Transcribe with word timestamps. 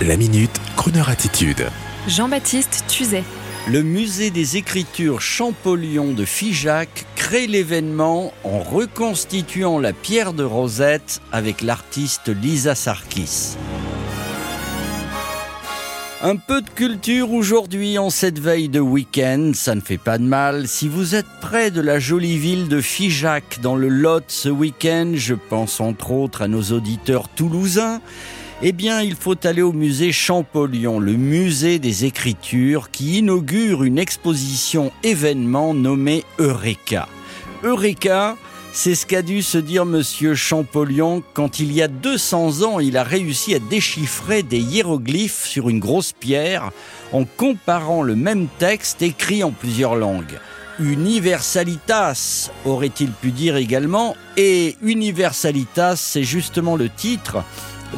La 0.00 0.16
minute, 0.16 0.50
Kroneur 0.74 1.10
attitude. 1.10 1.68
Jean-Baptiste 2.08 2.84
Tuzet. 2.88 3.22
Le 3.68 3.82
musée 3.82 4.30
des 4.30 4.56
écritures 4.56 5.20
Champollion 5.20 6.12
de 6.12 6.24
Figeac 6.24 7.04
crée 7.14 7.46
l'événement 7.46 8.32
en 8.42 8.58
reconstituant 8.58 9.78
la 9.78 9.92
pierre 9.92 10.32
de 10.32 10.42
Rosette 10.42 11.20
avec 11.30 11.60
l'artiste 11.60 12.28
Lisa 12.28 12.74
Sarkis. 12.74 13.56
Un 16.20 16.36
peu 16.36 16.62
de 16.62 16.70
culture 16.70 17.32
aujourd'hui 17.32 17.96
en 17.98 18.10
cette 18.10 18.40
veille 18.40 18.68
de 18.68 18.80
week-end, 18.80 19.52
ça 19.54 19.76
ne 19.76 19.80
fait 19.80 19.98
pas 19.98 20.18
de 20.18 20.24
mal. 20.24 20.66
Si 20.66 20.88
vous 20.88 21.14
êtes 21.14 21.26
près 21.40 21.70
de 21.70 21.80
la 21.80 22.00
jolie 22.00 22.38
ville 22.38 22.66
de 22.66 22.80
Figeac 22.80 23.60
dans 23.62 23.76
le 23.76 23.88
Lot 23.88 24.24
ce 24.28 24.48
week-end, 24.48 25.12
je 25.14 25.34
pense 25.34 25.80
entre 25.80 26.10
autres 26.10 26.42
à 26.42 26.48
nos 26.48 26.62
auditeurs 26.72 27.28
toulousains, 27.28 28.00
eh 28.64 28.70
bien, 28.70 29.02
il 29.02 29.16
faut 29.16 29.44
aller 29.44 29.62
au 29.62 29.72
musée 29.72 30.12
Champollion, 30.12 31.00
le 31.00 31.14
musée 31.14 31.80
des 31.80 32.04
écritures, 32.04 32.92
qui 32.92 33.18
inaugure 33.18 33.82
une 33.82 33.98
exposition 33.98 34.92
événement 35.02 35.74
nommée 35.74 36.22
Eureka. 36.38 37.08
Eureka, 37.64 38.36
c'est 38.72 38.94
ce 38.94 39.04
qu'a 39.04 39.22
dû 39.22 39.42
se 39.42 39.58
dire 39.58 39.84
Monsieur 39.84 40.36
Champollion 40.36 41.24
quand 41.34 41.58
il 41.58 41.72
y 41.72 41.82
a 41.82 41.88
200 41.88 42.62
ans 42.62 42.78
il 42.78 42.96
a 42.96 43.02
réussi 43.02 43.54
à 43.54 43.58
déchiffrer 43.58 44.44
des 44.44 44.60
hiéroglyphes 44.60 45.44
sur 45.44 45.68
une 45.68 45.80
grosse 45.80 46.12
pierre 46.12 46.70
en 47.12 47.24
comparant 47.24 48.02
le 48.02 48.14
même 48.14 48.46
texte 48.60 49.02
écrit 49.02 49.42
en 49.42 49.50
plusieurs 49.50 49.96
langues. 49.96 50.38
Universalitas, 50.78 52.50
aurait-il 52.64 53.10
pu 53.10 53.30
dire 53.30 53.56
également, 53.56 54.16
et 54.36 54.76
Universalitas, 54.82 55.96
c'est 55.96 56.24
justement 56.24 56.76
le 56.76 56.88
titre 56.88 57.44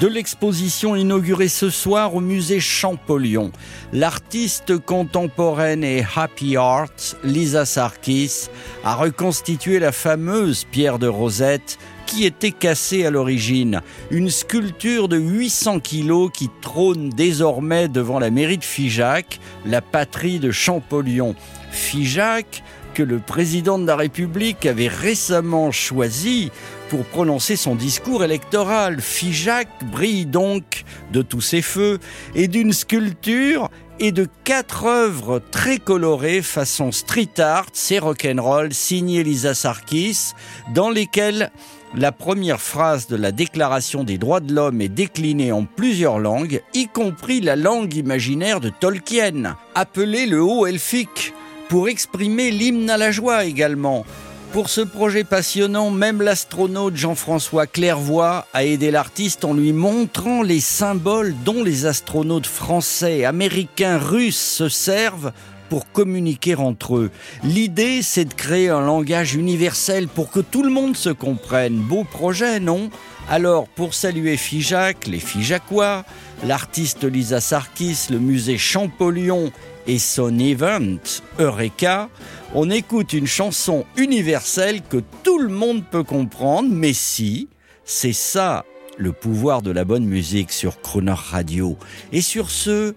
de 0.00 0.06
l'exposition 0.06 0.94
inaugurée 0.94 1.48
ce 1.48 1.70
soir 1.70 2.14
au 2.14 2.20
musée 2.20 2.60
Champollion. 2.60 3.50
L'artiste 3.92 4.78
contemporaine 4.78 5.82
et 5.82 6.04
happy 6.14 6.56
art, 6.56 7.16
Lisa 7.24 7.64
Sarkis, 7.64 8.48
a 8.84 8.94
reconstitué 8.94 9.78
la 9.78 9.90
fameuse 9.90 10.64
pierre 10.70 10.98
de 10.98 11.08
Rosette 11.08 11.78
qui 12.06 12.24
était 12.24 12.52
cassée 12.52 13.04
à 13.04 13.10
l'origine. 13.10 13.80
Une 14.10 14.30
sculpture 14.30 15.08
de 15.08 15.18
800 15.18 15.80
kilos 15.80 16.30
qui 16.32 16.48
trône 16.62 17.10
désormais 17.10 17.88
devant 17.88 18.18
la 18.18 18.30
mairie 18.30 18.58
de 18.58 18.64
Figeac, 18.64 19.40
la 19.66 19.82
patrie 19.82 20.38
de 20.38 20.50
Champollion. 20.50 21.34
Figeac, 21.70 22.62
que 22.98 23.04
le 23.04 23.20
président 23.20 23.78
de 23.78 23.86
la 23.86 23.94
République 23.94 24.66
avait 24.66 24.88
récemment 24.88 25.70
choisi 25.70 26.50
pour 26.88 27.04
prononcer 27.04 27.54
son 27.54 27.76
discours 27.76 28.24
électoral. 28.24 29.00
Figeac 29.00 29.68
brille 29.92 30.26
donc 30.26 30.82
de 31.12 31.22
tous 31.22 31.40
ses 31.40 31.62
feux 31.62 32.00
et 32.34 32.48
d'une 32.48 32.72
sculpture 32.72 33.70
et 34.00 34.10
de 34.10 34.26
quatre 34.42 34.86
œuvres 34.86 35.40
très 35.52 35.78
colorées 35.78 36.42
façon 36.42 36.90
street 36.90 37.38
art, 37.38 37.66
c'est 37.72 38.00
rock'n'roll, 38.00 38.74
signé 38.74 39.22
Lisa 39.22 39.54
Sarkis, 39.54 40.32
dans 40.74 40.90
lesquelles 40.90 41.52
la 41.94 42.10
première 42.10 42.60
phrase 42.60 43.06
de 43.06 43.14
la 43.14 43.30
Déclaration 43.30 44.02
des 44.02 44.18
droits 44.18 44.40
de 44.40 44.52
l'homme 44.52 44.80
est 44.80 44.88
déclinée 44.88 45.52
en 45.52 45.64
plusieurs 45.64 46.18
langues, 46.18 46.62
y 46.74 46.88
compris 46.88 47.40
la 47.40 47.54
langue 47.54 47.94
imaginaire 47.94 48.58
de 48.58 48.70
Tolkien, 48.70 49.56
appelée 49.76 50.26
le 50.26 50.42
haut 50.42 50.66
elfique 50.66 51.32
pour 51.68 51.88
exprimer 51.88 52.50
l'hymne 52.50 52.90
à 52.90 52.96
la 52.96 53.10
joie 53.10 53.44
également. 53.44 54.04
Pour 54.52 54.70
ce 54.70 54.80
projet 54.80 55.24
passionnant, 55.24 55.90
même 55.90 56.22
l'astronaute 56.22 56.96
Jean-François 56.96 57.66
Clairvoy 57.66 58.46
a 58.54 58.64
aidé 58.64 58.90
l'artiste 58.90 59.44
en 59.44 59.52
lui 59.52 59.74
montrant 59.74 60.42
les 60.42 60.60
symboles 60.60 61.34
dont 61.44 61.62
les 61.62 61.84
astronautes 61.84 62.46
français, 62.46 63.26
américains, 63.26 63.98
russes 63.98 64.38
se 64.38 64.70
servent 64.70 65.32
pour 65.68 65.92
communiquer 65.92 66.54
entre 66.54 66.96
eux. 66.96 67.10
L'idée, 67.44 68.00
c'est 68.02 68.24
de 68.24 68.32
créer 68.32 68.70
un 68.70 68.80
langage 68.80 69.34
universel 69.34 70.08
pour 70.08 70.30
que 70.30 70.40
tout 70.40 70.62
le 70.62 70.70
monde 70.70 70.96
se 70.96 71.10
comprenne. 71.10 71.76
Beau 71.76 72.04
projet, 72.04 72.58
non? 72.58 72.88
Alors, 73.28 73.68
pour 73.68 73.92
saluer 73.92 74.38
Figeac, 74.38 75.06
les 75.06 75.20
Figeacois, 75.20 76.06
l'artiste 76.42 77.04
Lisa 77.04 77.42
Sarkis, 77.42 78.06
le 78.08 78.18
musée 78.18 78.56
Champollion 78.56 79.52
et 79.88 79.98
son 79.98 80.38
event 80.38 80.98
Eureka, 81.40 82.10
on 82.54 82.70
écoute 82.70 83.14
une 83.14 83.26
chanson 83.26 83.84
universelle 83.96 84.82
que 84.82 84.98
tout 85.24 85.38
le 85.38 85.48
monde 85.48 85.82
peut 85.90 86.04
comprendre, 86.04 86.68
mais 86.70 86.92
si, 86.92 87.48
c'est 87.84 88.12
ça 88.12 88.64
le 88.98 89.12
pouvoir 89.12 89.62
de 89.62 89.70
la 89.70 89.84
bonne 89.84 90.04
musique 90.04 90.52
sur 90.52 90.80
Croner 90.80 91.14
Radio. 91.16 91.76
Et 92.12 92.20
sur 92.20 92.50
ce, 92.50 92.94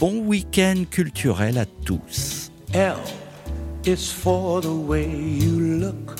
bon 0.00 0.18
week-end 0.18 0.84
culturel 0.90 1.56
à 1.56 1.66
tous. 1.66 2.50
L 2.72 2.96
is 3.86 4.12
for 4.12 4.60
the 4.60 4.66
way 4.66 5.06
you 5.06 5.60
look 5.60 6.16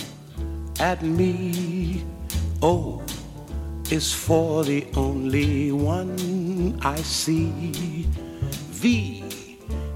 at 0.79 1.03
me. 1.03 2.05
O 2.63 3.03
is 3.91 4.13
for 4.13 4.65
the 4.65 4.85
only 4.95 5.73
one 5.73 6.79
I 6.85 7.03
see. 7.03 8.07